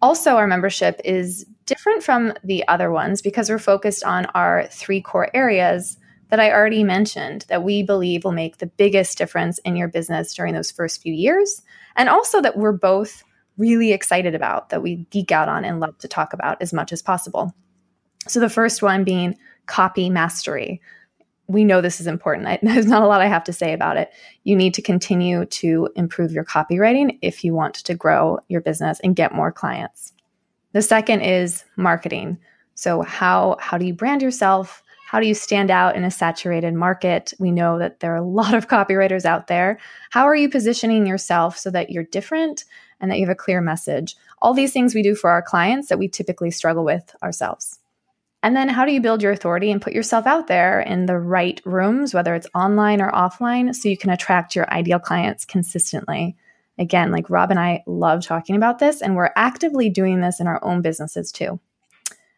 Also, 0.00 0.36
our 0.36 0.46
membership 0.46 0.98
is 1.04 1.44
different 1.66 2.02
from 2.02 2.32
the 2.42 2.66
other 2.68 2.90
ones 2.90 3.20
because 3.20 3.50
we're 3.50 3.58
focused 3.58 4.02
on 4.02 4.24
our 4.34 4.66
three 4.68 5.02
core 5.02 5.28
areas 5.34 5.98
that 6.30 6.40
I 6.40 6.52
already 6.52 6.84
mentioned 6.84 7.44
that 7.48 7.62
we 7.62 7.82
believe 7.82 8.24
will 8.24 8.32
make 8.32 8.58
the 8.58 8.66
biggest 8.66 9.18
difference 9.18 9.58
in 9.58 9.76
your 9.76 9.88
business 9.88 10.34
during 10.34 10.54
those 10.54 10.70
first 10.70 11.02
few 11.02 11.12
years. 11.12 11.62
And 11.96 12.08
also 12.08 12.40
that 12.40 12.56
we're 12.56 12.72
both 12.72 13.22
really 13.58 13.92
excited 13.92 14.34
about, 14.34 14.70
that 14.70 14.82
we 14.82 15.06
geek 15.10 15.32
out 15.32 15.48
on 15.48 15.64
and 15.64 15.80
love 15.80 15.98
to 15.98 16.08
talk 16.08 16.32
about 16.32 16.62
as 16.62 16.72
much 16.72 16.92
as 16.92 17.02
possible. 17.02 17.54
So 18.28 18.40
the 18.40 18.48
first 18.48 18.82
one 18.82 19.04
being 19.04 19.36
copy 19.66 20.10
mastery. 20.10 20.80
We 21.46 21.64
know 21.64 21.80
this 21.80 22.00
is 22.00 22.06
important. 22.06 22.46
I, 22.46 22.58
there's 22.62 22.86
not 22.86 23.02
a 23.02 23.06
lot 23.06 23.20
I 23.20 23.26
have 23.26 23.44
to 23.44 23.52
say 23.52 23.72
about 23.72 23.96
it. 23.96 24.10
You 24.44 24.56
need 24.56 24.74
to 24.74 24.82
continue 24.82 25.44
to 25.46 25.88
improve 25.96 26.32
your 26.32 26.44
copywriting 26.44 27.18
if 27.22 27.44
you 27.44 27.54
want 27.54 27.74
to 27.74 27.94
grow 27.94 28.38
your 28.48 28.60
business 28.60 29.00
and 29.00 29.16
get 29.16 29.34
more 29.34 29.52
clients. 29.52 30.12
The 30.72 30.82
second 30.82 31.22
is 31.22 31.64
marketing. 31.76 32.38
So 32.74 33.02
how 33.02 33.56
how 33.60 33.76
do 33.78 33.84
you 33.84 33.94
brand 33.94 34.22
yourself? 34.22 34.82
How 35.10 35.18
do 35.18 35.26
you 35.26 35.34
stand 35.34 35.72
out 35.72 35.96
in 35.96 36.04
a 36.04 36.10
saturated 36.10 36.72
market? 36.72 37.34
We 37.40 37.50
know 37.50 37.80
that 37.80 37.98
there 37.98 38.12
are 38.12 38.18
a 38.18 38.22
lot 38.22 38.54
of 38.54 38.68
copywriters 38.68 39.24
out 39.24 39.48
there. 39.48 39.80
How 40.10 40.22
are 40.28 40.36
you 40.36 40.48
positioning 40.48 41.04
yourself 41.04 41.58
so 41.58 41.68
that 41.72 41.90
you're 41.90 42.04
different 42.04 42.64
and 43.00 43.10
that 43.10 43.18
you 43.18 43.26
have 43.26 43.32
a 43.32 43.34
clear 43.34 43.60
message? 43.60 44.14
All 44.40 44.54
these 44.54 44.72
things 44.72 44.94
we 44.94 45.02
do 45.02 45.16
for 45.16 45.28
our 45.28 45.42
clients 45.42 45.88
that 45.88 45.98
we 45.98 46.06
typically 46.06 46.52
struggle 46.52 46.84
with 46.84 47.12
ourselves. 47.24 47.80
And 48.44 48.54
then 48.54 48.68
how 48.68 48.84
do 48.84 48.92
you 48.92 49.00
build 49.00 49.20
your 49.20 49.32
authority 49.32 49.72
and 49.72 49.82
put 49.82 49.94
yourself 49.94 50.28
out 50.28 50.46
there 50.46 50.80
in 50.80 51.06
the 51.06 51.18
right 51.18 51.60
rooms, 51.64 52.14
whether 52.14 52.36
it's 52.36 52.46
online 52.54 53.02
or 53.02 53.10
offline, 53.10 53.74
so 53.74 53.88
you 53.88 53.96
can 53.96 54.10
attract 54.10 54.54
your 54.54 54.72
ideal 54.72 55.00
clients 55.00 55.44
consistently? 55.44 56.36
Again, 56.78 57.10
like 57.10 57.28
Rob 57.28 57.50
and 57.50 57.58
I 57.58 57.82
love 57.88 58.24
talking 58.24 58.54
about 58.54 58.78
this, 58.78 59.02
and 59.02 59.16
we're 59.16 59.32
actively 59.34 59.90
doing 59.90 60.20
this 60.20 60.38
in 60.38 60.46
our 60.46 60.64
own 60.64 60.82
businesses 60.82 61.32
too. 61.32 61.58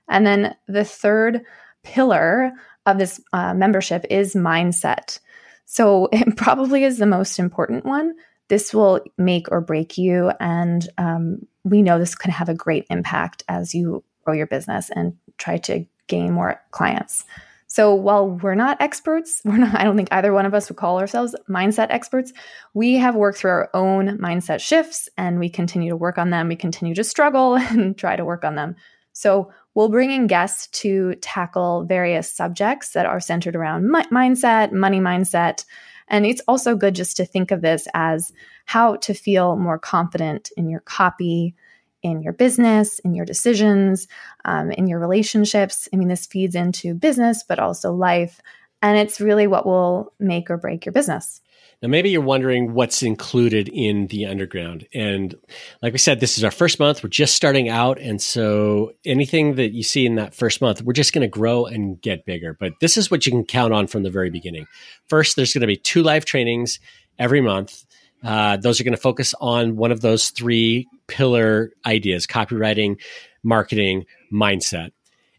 And 0.09 0.27
then 0.27 0.57
the 0.69 0.85
third 0.87 1.43
pillar 1.82 2.52
of 2.87 2.99
this 2.99 3.20
uh, 3.32 3.55
membership 3.55 4.05
is 4.11 4.34
mindset. 4.34 5.19
So 5.64 6.08
it 6.12 6.37
probably 6.37 6.84
is 6.84 6.99
the 6.99 7.06
most 7.06 7.38
important 7.38 7.84
one. 7.84 8.14
This 8.49 8.75
will 8.75 9.00
make 9.17 9.50
or 9.50 9.61
break 9.61 9.96
you. 9.96 10.31
And 10.40 10.87
um, 10.99 11.46
we 11.64 11.82
know 11.82 11.99
this 11.99 12.14
can 12.14 12.31
have 12.31 12.49
a 12.49 12.55
great 12.55 12.87
impact 12.90 13.44
as 13.49 13.75
you 13.75 14.05
grow 14.25 14.34
your 14.34 14.46
business 14.46 14.90
and 14.94 15.17
try 15.38 15.58
to 15.58 15.87
gain 16.06 16.32
more 16.32 16.61
clients. 16.70 17.25
So 17.67 17.94
while 17.94 18.28
we're 18.28 18.55
not 18.55 18.82
experts, 18.82 19.40
we're 19.46 19.56
not, 19.56 19.75
I 19.75 19.85
don't 19.85 19.96
think 19.96 20.12
either 20.12 20.32
one 20.32 20.44
of 20.44 20.52
us 20.52 20.69
would 20.69 20.76
call 20.76 21.00
ourselves 21.00 21.35
mindset 21.49 21.87
experts. 21.88 22.32
We 22.75 22.94
have 22.96 23.14
worked 23.14 23.38
through 23.38 23.52
our 23.52 23.70
own 23.73 24.19
mindset 24.19 24.61
shifts 24.61 25.08
and 25.17 25.38
we 25.38 25.49
continue 25.49 25.88
to 25.88 25.96
work 25.96 26.19
on 26.19 26.28
them. 26.28 26.49
We 26.49 26.56
continue 26.56 26.94
to 26.94 27.05
struggle 27.05 27.55
and 27.56 27.96
try 27.96 28.17
to 28.17 28.25
work 28.26 28.44
on 28.44 28.56
them. 28.56 28.76
So 29.14 29.52
we'll 29.75 29.89
bring 29.89 30.11
in 30.11 30.27
guests 30.27 30.67
to 30.81 31.15
tackle 31.17 31.85
various 31.85 32.31
subjects 32.31 32.91
that 32.91 33.07
are 33.07 33.21
centered 33.21 33.57
around 33.57 33.91
mi- 33.91 34.05
mindset, 34.13 34.73
money 34.73 35.01
mindset. 35.01 35.65
And 36.09 36.27
it's 36.27 36.43
also 36.47 36.77
good 36.77 36.95
just 36.95 37.17
to 37.17 37.25
think 37.25 37.51
of 37.51 37.63
this 37.63 37.89
as 37.95 38.33
how 38.67 38.97
to 38.97 39.15
feel 39.15 39.57
more 39.57 39.79
confident 39.79 40.51
in 40.57 40.69
your 40.69 40.81
copy, 40.81 41.55
in 42.03 42.21
your 42.21 42.33
business, 42.33 42.99
in 43.01 43.15
your 43.15 43.25
decisions, 43.25 44.09
um, 44.45 44.71
in 44.73 44.87
your 44.87 44.99
relationships. 44.99 45.89
I 45.93 45.97
mean, 45.97 46.09
this 46.09 46.27
feeds 46.27 46.55
into 46.55 46.95
business, 46.95 47.45
but 47.47 47.59
also 47.59 47.93
life. 47.93 48.41
And 48.82 48.99
it's 48.99 49.20
really 49.20 49.46
what 49.46 49.64
will 49.64 50.12
make 50.19 50.50
or 50.50 50.56
break 50.56 50.84
your 50.84 50.93
business. 50.93 51.40
Now, 51.82 51.88
maybe 51.88 52.11
you're 52.11 52.20
wondering 52.20 52.75
what's 52.75 53.02
included 53.02 53.69
in 53.69 54.06
the 54.06 54.26
underground. 54.26 54.87
And 54.95 55.35
like 55.83 55.92
we 55.92 55.99
said, 55.99 56.21
this 56.21 56.38
is 56.38 56.45
our 56.45 56.52
first 56.52 56.78
month. 56.78 57.02
We're 57.02 57.09
just 57.09 57.35
starting 57.35 57.68
out. 57.68 57.99
And 57.99 58.23
so 58.23 58.92
anything 59.04 59.57
that 59.57 59.73
you 59.73 59.83
see 59.83 60.07
in 60.07 60.14
that 60.14 60.33
first 60.33 60.61
month, 60.61 60.83
we're 60.83 60.92
just 60.92 61.12
going 61.12 61.23
to 61.23 61.28
grow 61.28 61.66
and 61.66 62.00
get 62.00 62.25
bigger. 62.25 62.57
But 62.59 62.75
this 62.80 62.97
is 62.97 63.11
what 63.11 63.26
you 63.26 63.33
can 63.33 63.45
count 63.45 63.73
on 63.73 63.88
from 63.88 64.04
the 64.04 64.11
very 64.11 64.30
beginning. 64.30 64.66
First, 65.09 65.35
there's 65.35 65.52
going 65.52 65.62
to 65.62 65.66
be 65.66 65.76
two 65.76 66.04
live 66.04 66.25
trainings 66.25 66.78
every 67.18 67.40
month. 67.40 67.85
Uh, 68.23 68.57
those 68.59 68.80
are 68.80 68.85
going 68.85 68.95
to 68.95 69.00
focus 69.00 69.35
on 69.40 69.75
one 69.75 69.90
of 69.90 70.02
those 70.02 70.30
three 70.30 70.87
pillar 71.09 71.73
ideas 71.85 72.28
copywriting, 72.28 73.00
marketing, 73.42 74.04
mindset 74.33 74.92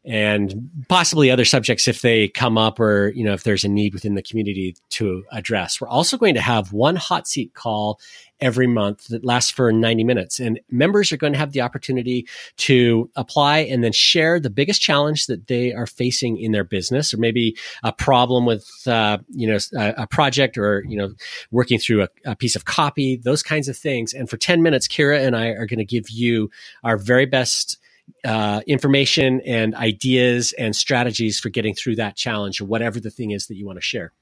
and 0.06 0.70
possibly 0.90 1.32
other 1.32 1.46
subjects 1.46 1.88
if 1.88 2.02
they 2.02 2.28
come 2.28 2.58
up 2.58 2.80
or 2.80 3.10
you 3.16 3.24
know 3.24 3.34
if 3.34 3.44
there's 3.44 3.64
a 3.64 3.70
need 3.70 3.94
within 3.94 4.16
the 4.16 4.22
community 4.22 4.76
to 4.90 5.24
address. 5.32 5.80
We're 5.80 5.88
also 5.88 6.18
going 6.18 6.36
to 6.36 6.42
have 6.42 6.74
one 6.74 6.96
hot 6.96 7.28
seat 7.28 7.54
call 7.54 8.00
every 8.42 8.68
month 8.68 9.08
that 9.08 9.24
lasts 9.24 9.52
for 9.52 9.72
90 9.72 10.04
minutes 10.04 10.40
and 10.40 10.60
members 10.70 11.14
are 11.14 11.18
going 11.18 11.32
to 11.32 11.40
have 11.40 11.54
the 11.54 11.62
opportunity 11.62 12.28
to 12.58 13.10
apply 13.16 13.60
and 13.60 13.84
then 13.84 13.94
share 13.94 14.38
the 14.38 14.50
biggest 14.50 14.82
challenge 14.82 15.28
that 15.28 15.48
they 15.48 15.72
are 15.72 15.88
facing 15.88 16.38
in 16.38 16.52
their 16.52 16.66
business 16.66 17.14
or 17.14 17.18
maybe 17.18 17.56
a 17.84 17.94
problem 17.94 18.46
with 18.46 18.70
uh, 18.86 19.18
you 19.30 19.48
know 19.48 19.58
a, 19.78 20.04
a, 20.04 20.08
project 20.08 20.58
or 20.58 20.84
you 20.88 20.98
know 20.98 21.14
working 21.52 21.80
through 21.80 22.04
a, 22.04 22.10
a 22.26 22.36
piece 22.36 22.58
of 22.58 22.66
copy 22.66 23.16
those 23.16 23.42
kinds 23.42 23.70
of 23.70 23.78
things. 23.78 24.14
And 24.14 24.30
for 24.30 24.36
10 24.36 24.62
minutes 24.62 24.88
kira 24.88 25.26
and 25.26 25.36
i 25.36 25.48
are 25.48 25.66
going 25.66 25.80
to 25.80 25.86
give 25.86 26.10
you 26.10 26.50
our 26.84 26.98
very 26.98 27.26
best 27.26 27.78
uh, 28.26 28.62
information 28.68 29.42
and 29.42 29.76
ideas 29.76 30.54
and 30.58 30.76
strategies 30.76 31.40
for 31.40 31.50
getting 31.50 31.74
through 31.76 31.96
that 31.98 32.16
challenge 32.16 32.62
or 32.62 32.66
whatever 32.66 33.00
the 33.00 33.12
thing 33.12 33.32
is 33.32 33.48
that 33.48 33.56
you 33.56 33.66
want 33.66 33.78
to 33.78 33.82
share. 33.82 34.14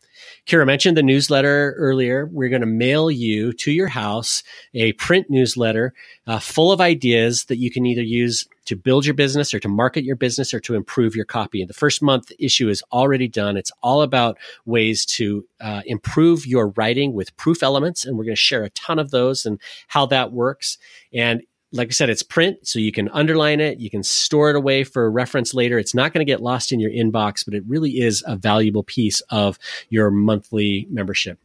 Kira 0.46 0.66
mentioned 0.66 0.98
the 0.98 1.04
newsletter 1.04 1.74
earlier. 1.78 2.28
We're 2.32 2.50
going 2.50 2.62
to 2.62 2.68
mail 2.68 3.10
you 3.10 3.54
to 3.54 3.72
your 3.72 3.88
house 3.88 4.44
a 4.74 4.94
print 4.94 5.30
newsletter 5.30 5.94
uh, 6.28 6.40
full 6.40 6.72
of 6.72 6.82
ideas 6.82 7.46
that 7.46 7.58
you 7.58 7.72
can 7.72 7.86
either 7.86 8.04
use 8.04 8.48
to 8.66 8.76
build 8.76 9.06
your 9.06 9.16
business 9.16 9.54
or 9.54 9.60
to 9.60 9.68
market 9.68 10.04
your 10.04 10.16
business 10.16 10.54
or 10.54 10.60
to 10.62 10.76
improve 10.76 11.16
your 11.16 11.26
copy. 11.26 11.62
And 11.62 11.70
the 11.70 11.76
first 11.76 12.02
month 12.02 12.32
issue 12.40 12.70
is 12.70 12.84
already 12.92 13.28
done. 13.28 13.58
It's 13.58 13.72
all 13.82 14.02
about 14.02 14.38
ways 14.66 15.06
to 15.08 15.46
uh, 15.60 15.82
improve 15.86 16.46
your 16.46 16.70
writing 16.70 17.14
with 17.14 17.36
proof 17.38 17.64
elements. 17.64 18.06
And 18.06 18.18
we're 18.18 18.26
going 18.26 18.36
to 18.36 18.42
share 18.42 18.64
a 18.64 18.70
ton 18.72 19.00
of 19.00 19.12
those 19.12 19.46
and 19.46 19.60
how 19.88 20.06
that 20.08 20.32
works. 20.32 20.78
And 21.14 21.42
like 21.72 21.88
I 21.88 21.92
said, 21.92 22.10
it's 22.10 22.24
print, 22.24 22.68
so 22.68 22.80
you 22.80 22.92
can 22.92 23.08
underline 23.10 23.62
it, 23.62 23.80
you 23.80 23.90
can 23.90 24.04
store 24.04 24.50
it 24.50 24.56
away 24.56 24.84
for 24.84 25.10
reference 25.10 25.54
later. 25.54 25.80
It's 25.80 25.96
not 25.96 26.14
going 26.14 26.26
to 26.26 26.30
get 26.30 26.42
lost 26.42 26.72
in 26.72 26.80
your 26.80 26.92
inbox, 26.92 27.46
but 27.46 27.54
it 27.54 27.64
really 27.68 28.00
is 28.00 28.24
a 28.28 28.36
valuable 28.36 28.84
piece 28.84 29.22
of 29.30 29.58
your 29.90 30.12
monthly 30.12 30.88
membership. 30.90 31.40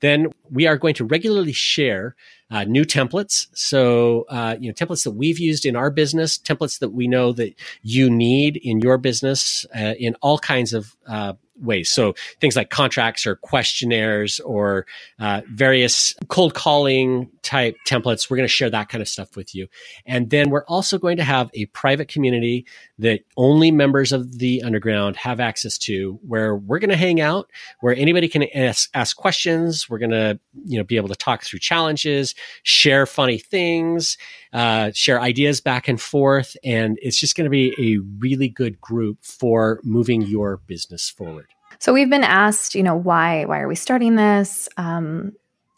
Then 0.00 0.28
we 0.50 0.66
are 0.66 0.76
going 0.76 0.94
to 0.94 1.04
regularly 1.04 1.52
share 1.52 2.14
uh, 2.50 2.64
new 2.64 2.84
templates. 2.84 3.48
So, 3.54 4.24
uh, 4.28 4.56
you 4.60 4.68
know, 4.68 4.74
templates 4.74 5.04
that 5.04 5.12
we've 5.12 5.38
used 5.38 5.66
in 5.66 5.74
our 5.74 5.90
business, 5.90 6.38
templates 6.38 6.78
that 6.80 6.90
we 6.90 7.08
know 7.08 7.32
that 7.32 7.54
you 7.82 8.10
need 8.10 8.56
in 8.56 8.80
your 8.80 8.98
business 8.98 9.66
uh, 9.74 9.94
in 9.98 10.14
all 10.22 10.38
kinds 10.38 10.72
of 10.72 10.96
uh, 11.06 11.34
ways. 11.60 11.90
So 11.90 12.14
things 12.40 12.56
like 12.56 12.70
contracts 12.70 13.26
or 13.26 13.36
questionnaires 13.36 14.40
or 14.40 14.86
uh, 15.18 15.42
various 15.52 16.14
cold 16.28 16.54
calling 16.54 17.30
type 17.42 17.76
templates. 17.86 18.28
We're 18.28 18.36
going 18.36 18.48
to 18.48 18.52
share 18.52 18.70
that 18.70 18.88
kind 18.88 19.02
of 19.02 19.08
stuff 19.08 19.36
with 19.36 19.54
you. 19.54 19.68
And 20.04 20.30
then 20.30 20.50
we're 20.50 20.64
also 20.66 20.98
going 20.98 21.16
to 21.16 21.24
have 21.24 21.50
a 21.54 21.66
private 21.66 22.08
community 22.08 22.66
that 22.98 23.20
only 23.36 23.70
members 23.70 24.12
of 24.12 24.38
the 24.38 24.62
underground 24.62 25.16
have 25.16 25.40
access 25.40 25.78
to 25.78 26.18
where 26.26 26.56
we're 26.56 26.78
going 26.78 26.90
to 26.90 26.96
hang 26.96 27.20
out, 27.20 27.50
where 27.80 27.94
anybody 27.94 28.28
can 28.28 28.44
ask, 28.54 28.90
ask 28.94 29.16
questions. 29.16 29.88
We're 29.88 29.98
going 29.98 30.10
to, 30.10 30.38
you 30.64 30.78
know, 30.78 30.84
be 30.84 30.96
able 30.96 31.08
to 31.08 31.16
talk 31.16 31.44
through 31.44 31.60
challenges, 31.60 32.34
share 32.62 33.06
funny 33.06 33.38
things, 33.38 34.16
uh, 34.56 34.90
share 34.94 35.20
ideas 35.20 35.60
back 35.60 35.86
and 35.86 36.00
forth. 36.00 36.56
And 36.64 36.98
it's 37.02 37.20
just 37.20 37.36
going 37.36 37.44
to 37.44 37.50
be 37.50 37.74
a 37.78 38.02
really 38.18 38.48
good 38.48 38.80
group 38.80 39.18
for 39.22 39.80
moving 39.84 40.22
your 40.22 40.56
business 40.66 41.10
forward. 41.10 41.48
So 41.78 41.92
we've 41.92 42.08
been 42.08 42.24
asked, 42.24 42.74
you 42.74 42.82
know, 42.82 42.96
why 42.96 43.44
why 43.44 43.60
are 43.60 43.68
we 43.68 43.74
starting 43.74 44.16
this? 44.16 44.66
Um, 44.78 45.32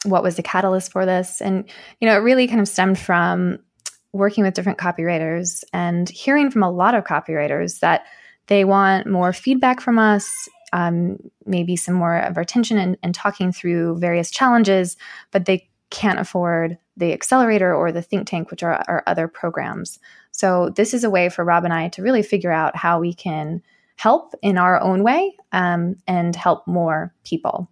what 0.05 0.23
was 0.23 0.37
the 0.37 0.43
catalyst 0.43 0.93
for 0.93 1.05
this? 1.05 1.41
And 1.41 1.69
you 1.99 2.07
know, 2.07 2.15
it 2.15 2.19
really 2.19 2.47
kind 2.47 2.61
of 2.61 2.69
stemmed 2.69 2.97
from 2.97 3.59
working 4.13 4.45
with 4.45 4.53
different 4.53 4.79
copywriters 4.79 5.65
and 5.73 6.07
hearing 6.07 6.49
from 6.49 6.63
a 6.63 6.71
lot 6.71 6.95
of 6.95 7.03
copywriters 7.03 7.81
that 7.81 8.05
they 8.47 8.63
want 8.63 9.07
more 9.07 9.33
feedback 9.33 9.81
from 9.81 9.99
us, 9.99 10.47
um, 10.71 11.17
maybe 11.45 11.75
some 11.75 11.95
more 11.95 12.17
of 12.19 12.37
our 12.37 12.43
attention 12.43 12.77
and, 12.77 12.97
and 13.03 13.13
talking 13.13 13.51
through 13.51 13.97
various 13.99 14.31
challenges, 14.31 14.95
but 15.31 15.43
they 15.43 15.69
can't 15.89 16.19
afford 16.19 16.77
the 16.99 17.13
accelerator 17.13 17.73
or 17.73 17.91
the 17.91 18.01
think 18.01 18.27
tank, 18.27 18.51
which 18.51 18.63
are 18.63 18.83
our 18.87 19.03
other 19.07 19.27
programs. 19.27 19.99
So 20.31 20.69
this 20.69 20.93
is 20.93 21.03
a 21.03 21.09
way 21.09 21.29
for 21.29 21.43
Rob 21.43 21.63
and 21.63 21.73
I 21.73 21.89
to 21.89 22.03
really 22.03 22.23
figure 22.23 22.51
out 22.51 22.75
how 22.75 22.99
we 22.99 23.13
can 23.13 23.61
help 23.95 24.33
in 24.41 24.57
our 24.57 24.79
own 24.81 25.03
way 25.03 25.35
um, 25.51 25.95
and 26.07 26.35
help 26.35 26.65
more 26.67 27.13
people. 27.25 27.69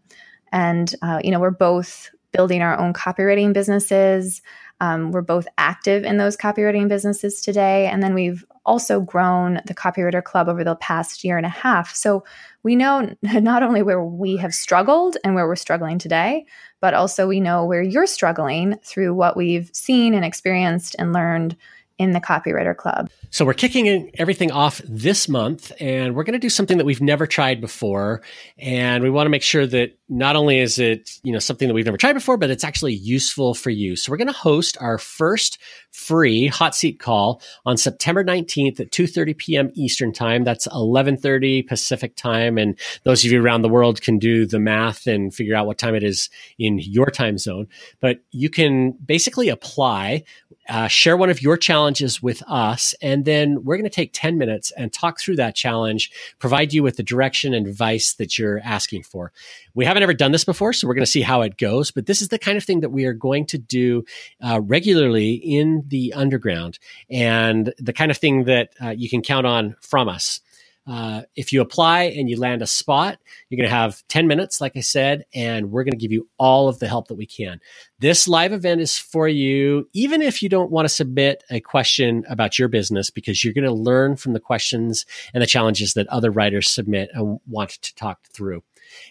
And, 0.52 0.94
uh, 1.02 1.22
you 1.24 1.32
know, 1.32 1.40
we're 1.40 1.52
both 1.52 2.10
building 2.32 2.62
our 2.62 2.78
own 2.78 2.94
copywriting 2.94 3.54
businesses. 3.54 4.42
Um, 4.80 5.12
we're 5.12 5.22
both 5.22 5.48
active 5.58 6.04
in 6.04 6.18
those 6.18 6.38
copywriting 6.38 6.88
businesses 6.88 7.42
today. 7.42 7.88
And 7.88 8.04
then 8.04 8.14
we've 8.14 8.46
also 8.66 9.00
grown 9.00 9.62
the 9.66 9.74
Copywriter 9.74 10.24
Club 10.24 10.50
over 10.50 10.64
the 10.64 10.76
past 10.76 11.24
year 11.24 11.38
and 11.38 11.46
a 11.46 11.50
half. 11.50 11.96
So 11.96 12.24
we 12.64 12.76
know 12.76 13.16
not 13.22 13.64
only 13.64 13.82
where 13.82 14.04
we 14.04 14.38
have 14.38 14.54
struggled 14.54 15.18
and 15.24 15.34
where 15.34 15.48
we're 15.48 15.56
struggling 15.56 15.98
today, 15.98 16.46
but 16.82 16.94
also 16.94 17.28
we 17.28 17.40
know 17.40 17.66
where 17.66 17.82
you're 17.82 18.06
struggling 18.06 18.78
through 18.84 19.14
what 19.14 19.38
we've 19.38 19.70
seen 19.74 20.14
and 20.14 20.26
experienced 20.26 20.96
and 21.00 21.14
learned 21.14 21.56
in 21.98 22.12
the 22.12 22.22
Copywriter 22.22 22.76
Club. 22.76 23.10
So 23.32 23.44
we're 23.44 23.54
kicking 23.54 24.12
everything 24.18 24.52
off 24.52 24.82
this 24.86 25.28
month 25.28 25.72
and 25.80 26.16
we're 26.16 26.24
going 26.24 26.34
to 26.34 26.40
do 26.40 26.50
something 26.50 26.78
that 26.78 26.86
we've 26.86 27.02
never 27.02 27.26
tried 27.26 27.60
before 27.60 28.22
and 28.58 29.04
we 29.04 29.10
want 29.10 29.26
to 29.26 29.30
make 29.30 29.42
sure 29.42 29.66
that 29.66 29.98
not 30.10 30.36
only 30.36 30.60
is 30.60 30.80
it, 30.80 31.20
you 31.24 31.34
know, 31.34 31.40
something 31.40 31.68
that 31.68 31.74
we've 31.74 31.86
never 31.86 31.98
tried 31.98 32.14
before, 32.14 32.38
but 32.38 32.50
it's 32.50 32.64
actually 32.64 32.94
useful 32.94 33.54
for 33.54 33.72
you. 33.72 33.96
So 33.96 34.12
we're 34.12 34.18
going 34.18 34.28
to 34.28 34.34
host 34.34 34.78
our 34.80 34.98
first 34.98 35.58
free 35.92 36.48
hot 36.48 36.76
seat 36.76 37.00
call 37.00 37.42
on 37.66 37.76
September 37.76 38.24
19th 38.24 38.80
at 38.80 38.92
2:30 38.92 39.38
p.m. 39.38 39.72
Eastern 39.74 40.14
Time. 40.14 40.44
That's 40.44 40.68
11:30 40.68 41.68
Pacific 41.68 42.16
Time 42.16 42.58
and 42.58 42.80
those 43.04 43.26
of 43.26 43.32
you 43.32 43.42
around 43.42 43.64
the 43.64 43.70
world 43.70 44.02
can 44.02 44.20
do 44.20 44.46
the 44.46 44.60
math 44.60 45.08
and 45.08 45.34
figure 45.34 45.56
out 45.56 45.68
what 45.68 45.78
time 45.78 45.96
it 45.96 46.04
is 46.04 46.30
in 46.58 46.80
your 46.80 47.08
time 47.08 47.38
zone. 47.38 47.68
But 48.00 48.20
you 48.32 48.50
can 48.50 48.92
basically 48.92 49.50
apply 49.50 50.24
uh, 50.70 50.88
share 50.88 51.18
one 51.18 51.30
of 51.30 51.42
your 51.42 51.58
challenges 51.58 52.22
with 52.22 52.44
us, 52.48 52.94
and 53.02 53.26
then 53.26 53.64
we're 53.64 53.78
going 53.78 53.90
to 53.90 53.90
take 53.90 54.12
10 54.14 54.38
minutes 54.38 54.72
and 54.72 54.92
talk 54.92 55.20
through 55.20 55.38
that 55.38 55.56
challenge, 55.56 56.12
provide 56.40 56.74
you 56.74 56.84
with 56.84 56.98
the 56.98 57.04
direction 57.04 57.54
and 57.54 57.68
advice 57.68 58.14
that 58.14 58.38
you're 58.38 58.60
asking 58.60 59.04
for. 59.04 59.32
We 59.74 59.86
haven't 59.86 60.04
ever 60.04 60.14
done 60.14 60.32
this 60.32 60.46
before, 60.46 60.74
so 60.74 60.88
we're 60.88 60.96
going 60.96 61.06
to 61.06 61.12
see 61.12 61.22
how 61.22 61.42
it 61.42 61.58
goes, 61.58 61.92
but 61.92 62.06
this 62.06 62.22
is 62.22 62.30
the 62.30 62.40
kind 62.40 62.58
of 62.58 62.64
thing 62.64 62.82
that 62.82 62.90
we 62.90 63.06
are 63.06 63.14
going 63.14 63.46
to 63.48 63.58
do 63.58 64.04
uh, 64.42 64.60
regularly 64.62 65.34
in 65.34 65.84
the 65.88 66.14
underground 66.14 66.80
and 67.10 67.74
the 67.78 67.94
kind 67.94 68.12
of 68.12 68.18
thing 68.18 68.46
that 68.46 68.74
uh, 68.82 68.90
you 68.90 69.10
can 69.10 69.22
count 69.22 69.46
on 69.46 69.76
from 69.82 70.10
us. 70.10 70.42
Uh, 70.88 71.24
if 71.36 71.52
you 71.52 71.62
apply 71.62 72.04
and 72.04 72.30
you 72.30 72.40
land 72.40 72.62
a 72.62 72.68
spot, 72.68 73.20
you're 73.50 73.58
going 73.58 73.70
to 73.70 73.76
have 73.76 74.02
10 74.08 74.26
minutes, 74.26 74.62
like 74.62 74.78
I 74.78 74.80
said, 74.80 75.26
and 75.34 75.70
we're 75.70 75.84
going 75.84 75.92
to 75.92 75.98
give 75.98 76.14
you 76.14 76.30
all 76.38 76.70
of 76.70 76.80
the 76.80 76.88
help 76.88 77.10
that 77.10 77.16
we 77.16 77.26
can. 77.26 77.60
This 78.00 78.28
live 78.28 78.54
event 78.54 78.80
is 78.80 78.98
for 78.98 79.28
you, 79.28 79.90
even 79.94 80.22
if 80.22 80.42
you 80.42 80.48
don't 80.48 80.72
want 80.72 80.86
to 80.86 80.94
submit 80.94 81.44
a 81.50 81.60
question 81.60 82.24
about 82.30 82.58
your 82.58 82.70
business, 82.70 83.10
because 83.10 83.44
you're 83.44 83.54
going 83.54 83.66
to 83.66 83.72
learn 83.74 84.16
from 84.16 84.32
the 84.34 84.40
questions 84.40 85.06
and 85.34 85.44
the 85.44 85.48
challenges 85.48 85.94
that 85.94 86.08
other 86.08 86.32
writers 86.32 86.72
submit 86.72 87.10
and 87.14 87.40
want 87.48 87.72
to 87.72 87.94
talk 87.96 88.26
through. 88.32 88.64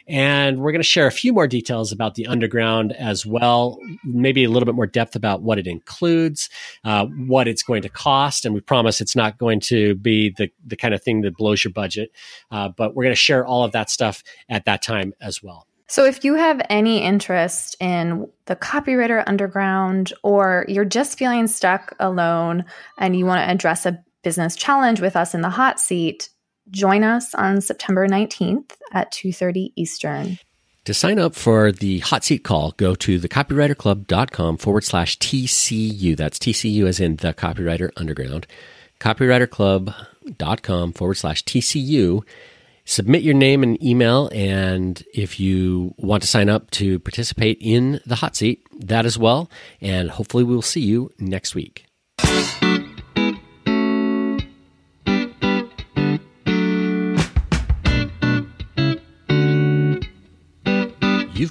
And 0.08 0.60
we're 0.60 0.72
going 0.72 0.80
to 0.80 0.88
share 0.88 1.06
a 1.06 1.12
few 1.12 1.32
more 1.32 1.46
details 1.46 1.92
about 1.92 2.14
the 2.14 2.26
underground 2.26 2.92
as 2.92 3.26
well, 3.26 3.78
maybe 4.04 4.44
a 4.44 4.50
little 4.50 4.66
bit 4.66 4.74
more 4.74 4.86
depth 4.86 5.16
about 5.16 5.42
what 5.42 5.58
it 5.58 5.66
includes, 5.66 6.48
uh, 6.84 7.06
what 7.06 7.48
it's 7.48 7.62
going 7.62 7.82
to 7.82 7.88
cost. 7.88 8.44
And 8.44 8.54
we 8.54 8.60
promise 8.60 9.00
it's 9.00 9.16
not 9.16 9.38
going 9.38 9.60
to 9.60 9.94
be 9.96 10.30
the, 10.30 10.50
the 10.64 10.76
kind 10.76 10.94
of 10.94 11.02
thing 11.02 11.22
that 11.22 11.36
blows 11.36 11.64
your 11.64 11.72
budget. 11.72 12.12
Uh, 12.50 12.68
but 12.68 12.94
we're 12.94 13.04
going 13.04 13.12
to 13.12 13.16
share 13.16 13.44
all 13.44 13.64
of 13.64 13.72
that 13.72 13.90
stuff 13.90 14.22
at 14.48 14.64
that 14.64 14.82
time 14.82 15.12
as 15.20 15.42
well. 15.42 15.66
So, 15.88 16.04
if 16.04 16.24
you 16.24 16.34
have 16.34 16.60
any 16.68 17.00
interest 17.00 17.76
in 17.78 18.28
the 18.46 18.56
copywriter 18.56 19.22
underground, 19.26 20.12
or 20.24 20.64
you're 20.68 20.84
just 20.84 21.16
feeling 21.16 21.46
stuck 21.46 21.94
alone 22.00 22.64
and 22.98 23.16
you 23.16 23.24
want 23.24 23.46
to 23.46 23.50
address 23.50 23.86
a 23.86 24.02
business 24.24 24.56
challenge 24.56 25.00
with 25.00 25.14
us 25.14 25.32
in 25.32 25.42
the 25.42 25.50
hot 25.50 25.78
seat, 25.78 26.30
join 26.70 27.04
us 27.04 27.34
on 27.34 27.60
September 27.60 28.06
19th 28.08 28.72
at 28.92 29.12
2.30 29.12 29.72
Eastern. 29.76 30.38
To 30.86 30.94
sign 30.94 31.18
up 31.18 31.34
for 31.34 31.72
the 31.72 31.98
hot 31.98 32.22
seat 32.22 32.44
call, 32.44 32.70
go 32.76 32.94
to 32.94 33.18
thecopywriterclub.com 33.18 34.56
forward 34.58 34.84
slash 34.84 35.18
TCU. 35.18 36.16
That's 36.16 36.38
TCU 36.38 36.86
as 36.86 37.00
in 37.00 37.16
the 37.16 37.34
Copywriter 37.34 37.90
Underground. 37.96 38.46
Copywriterclub.com 39.00 40.92
forward 40.92 41.14
slash 41.14 41.42
TCU. 41.42 42.22
Submit 42.84 43.22
your 43.22 43.34
name 43.34 43.64
and 43.64 43.82
email. 43.82 44.30
And 44.32 45.02
if 45.12 45.40
you 45.40 45.92
want 45.98 46.22
to 46.22 46.28
sign 46.28 46.48
up 46.48 46.70
to 46.72 47.00
participate 47.00 47.58
in 47.60 48.00
the 48.06 48.14
hot 48.14 48.36
seat, 48.36 48.64
that 48.78 49.06
as 49.06 49.18
well. 49.18 49.50
And 49.80 50.08
hopefully 50.08 50.44
we'll 50.44 50.62
see 50.62 50.82
you 50.82 51.10
next 51.18 51.56
week. 51.56 51.86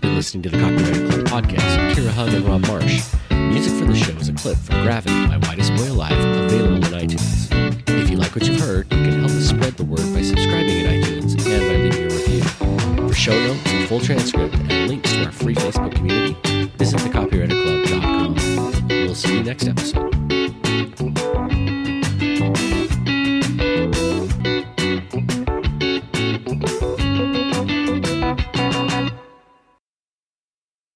Been 0.05 0.15
listening 0.15 0.43
to 0.43 0.49
the 0.49 0.57
Copywriter 0.57 1.09
Club 1.09 1.43
podcast 1.43 1.87
with 1.87 1.97
Kira 1.97 2.09
Hug 2.09 2.33
and 2.33 2.45
Rob 2.45 2.61
Marsh. 2.67 3.03
Music 3.31 3.73
for 3.73 3.85
the 3.85 3.95
show 3.95 4.11
is 4.17 4.29
a 4.29 4.33
clip 4.33 4.57
from 4.57 4.83
Gravity 4.83 5.25
by 5.27 5.37
Whitest 5.47 5.75
Boy 5.75 5.91
Alive, 5.91 6.11
available 6.11 6.75
in 6.75 6.83
iTunes. 6.83 7.47
If 7.87 8.11
you 8.11 8.17
like 8.17 8.35
what 8.35 8.45
you've 8.45 8.59
heard, 8.59 8.91
you 8.93 8.99
can 8.99 9.19
help 9.19 9.31
us 9.31 9.49
spread 9.49 9.73
the 9.77 9.83
word 9.83 10.05
by 10.13 10.21
subscribing 10.21 10.81
at 10.81 11.03
iTunes 11.03 11.33
and 11.47 11.67
by 11.67 11.75
leaving 11.77 12.03
a 12.03 12.15
review. 12.15 13.07
For 13.07 13.15
show 13.15 13.47
notes, 13.47 13.61
a 13.65 13.87
full 13.87 13.99
transcript, 13.99 14.53
and 14.55 14.89
links 14.89 15.11
to 15.11 15.25
our 15.25 15.31
free 15.31 15.55
Facebook 15.55 15.95
community, 15.95 16.69
visit 16.77 16.99
thecopywriterclub.com. 16.99 18.87
We'll 18.87 19.15
see 19.15 19.37
you 19.37 19.43
next 19.43 19.67
episode. 19.67 20.14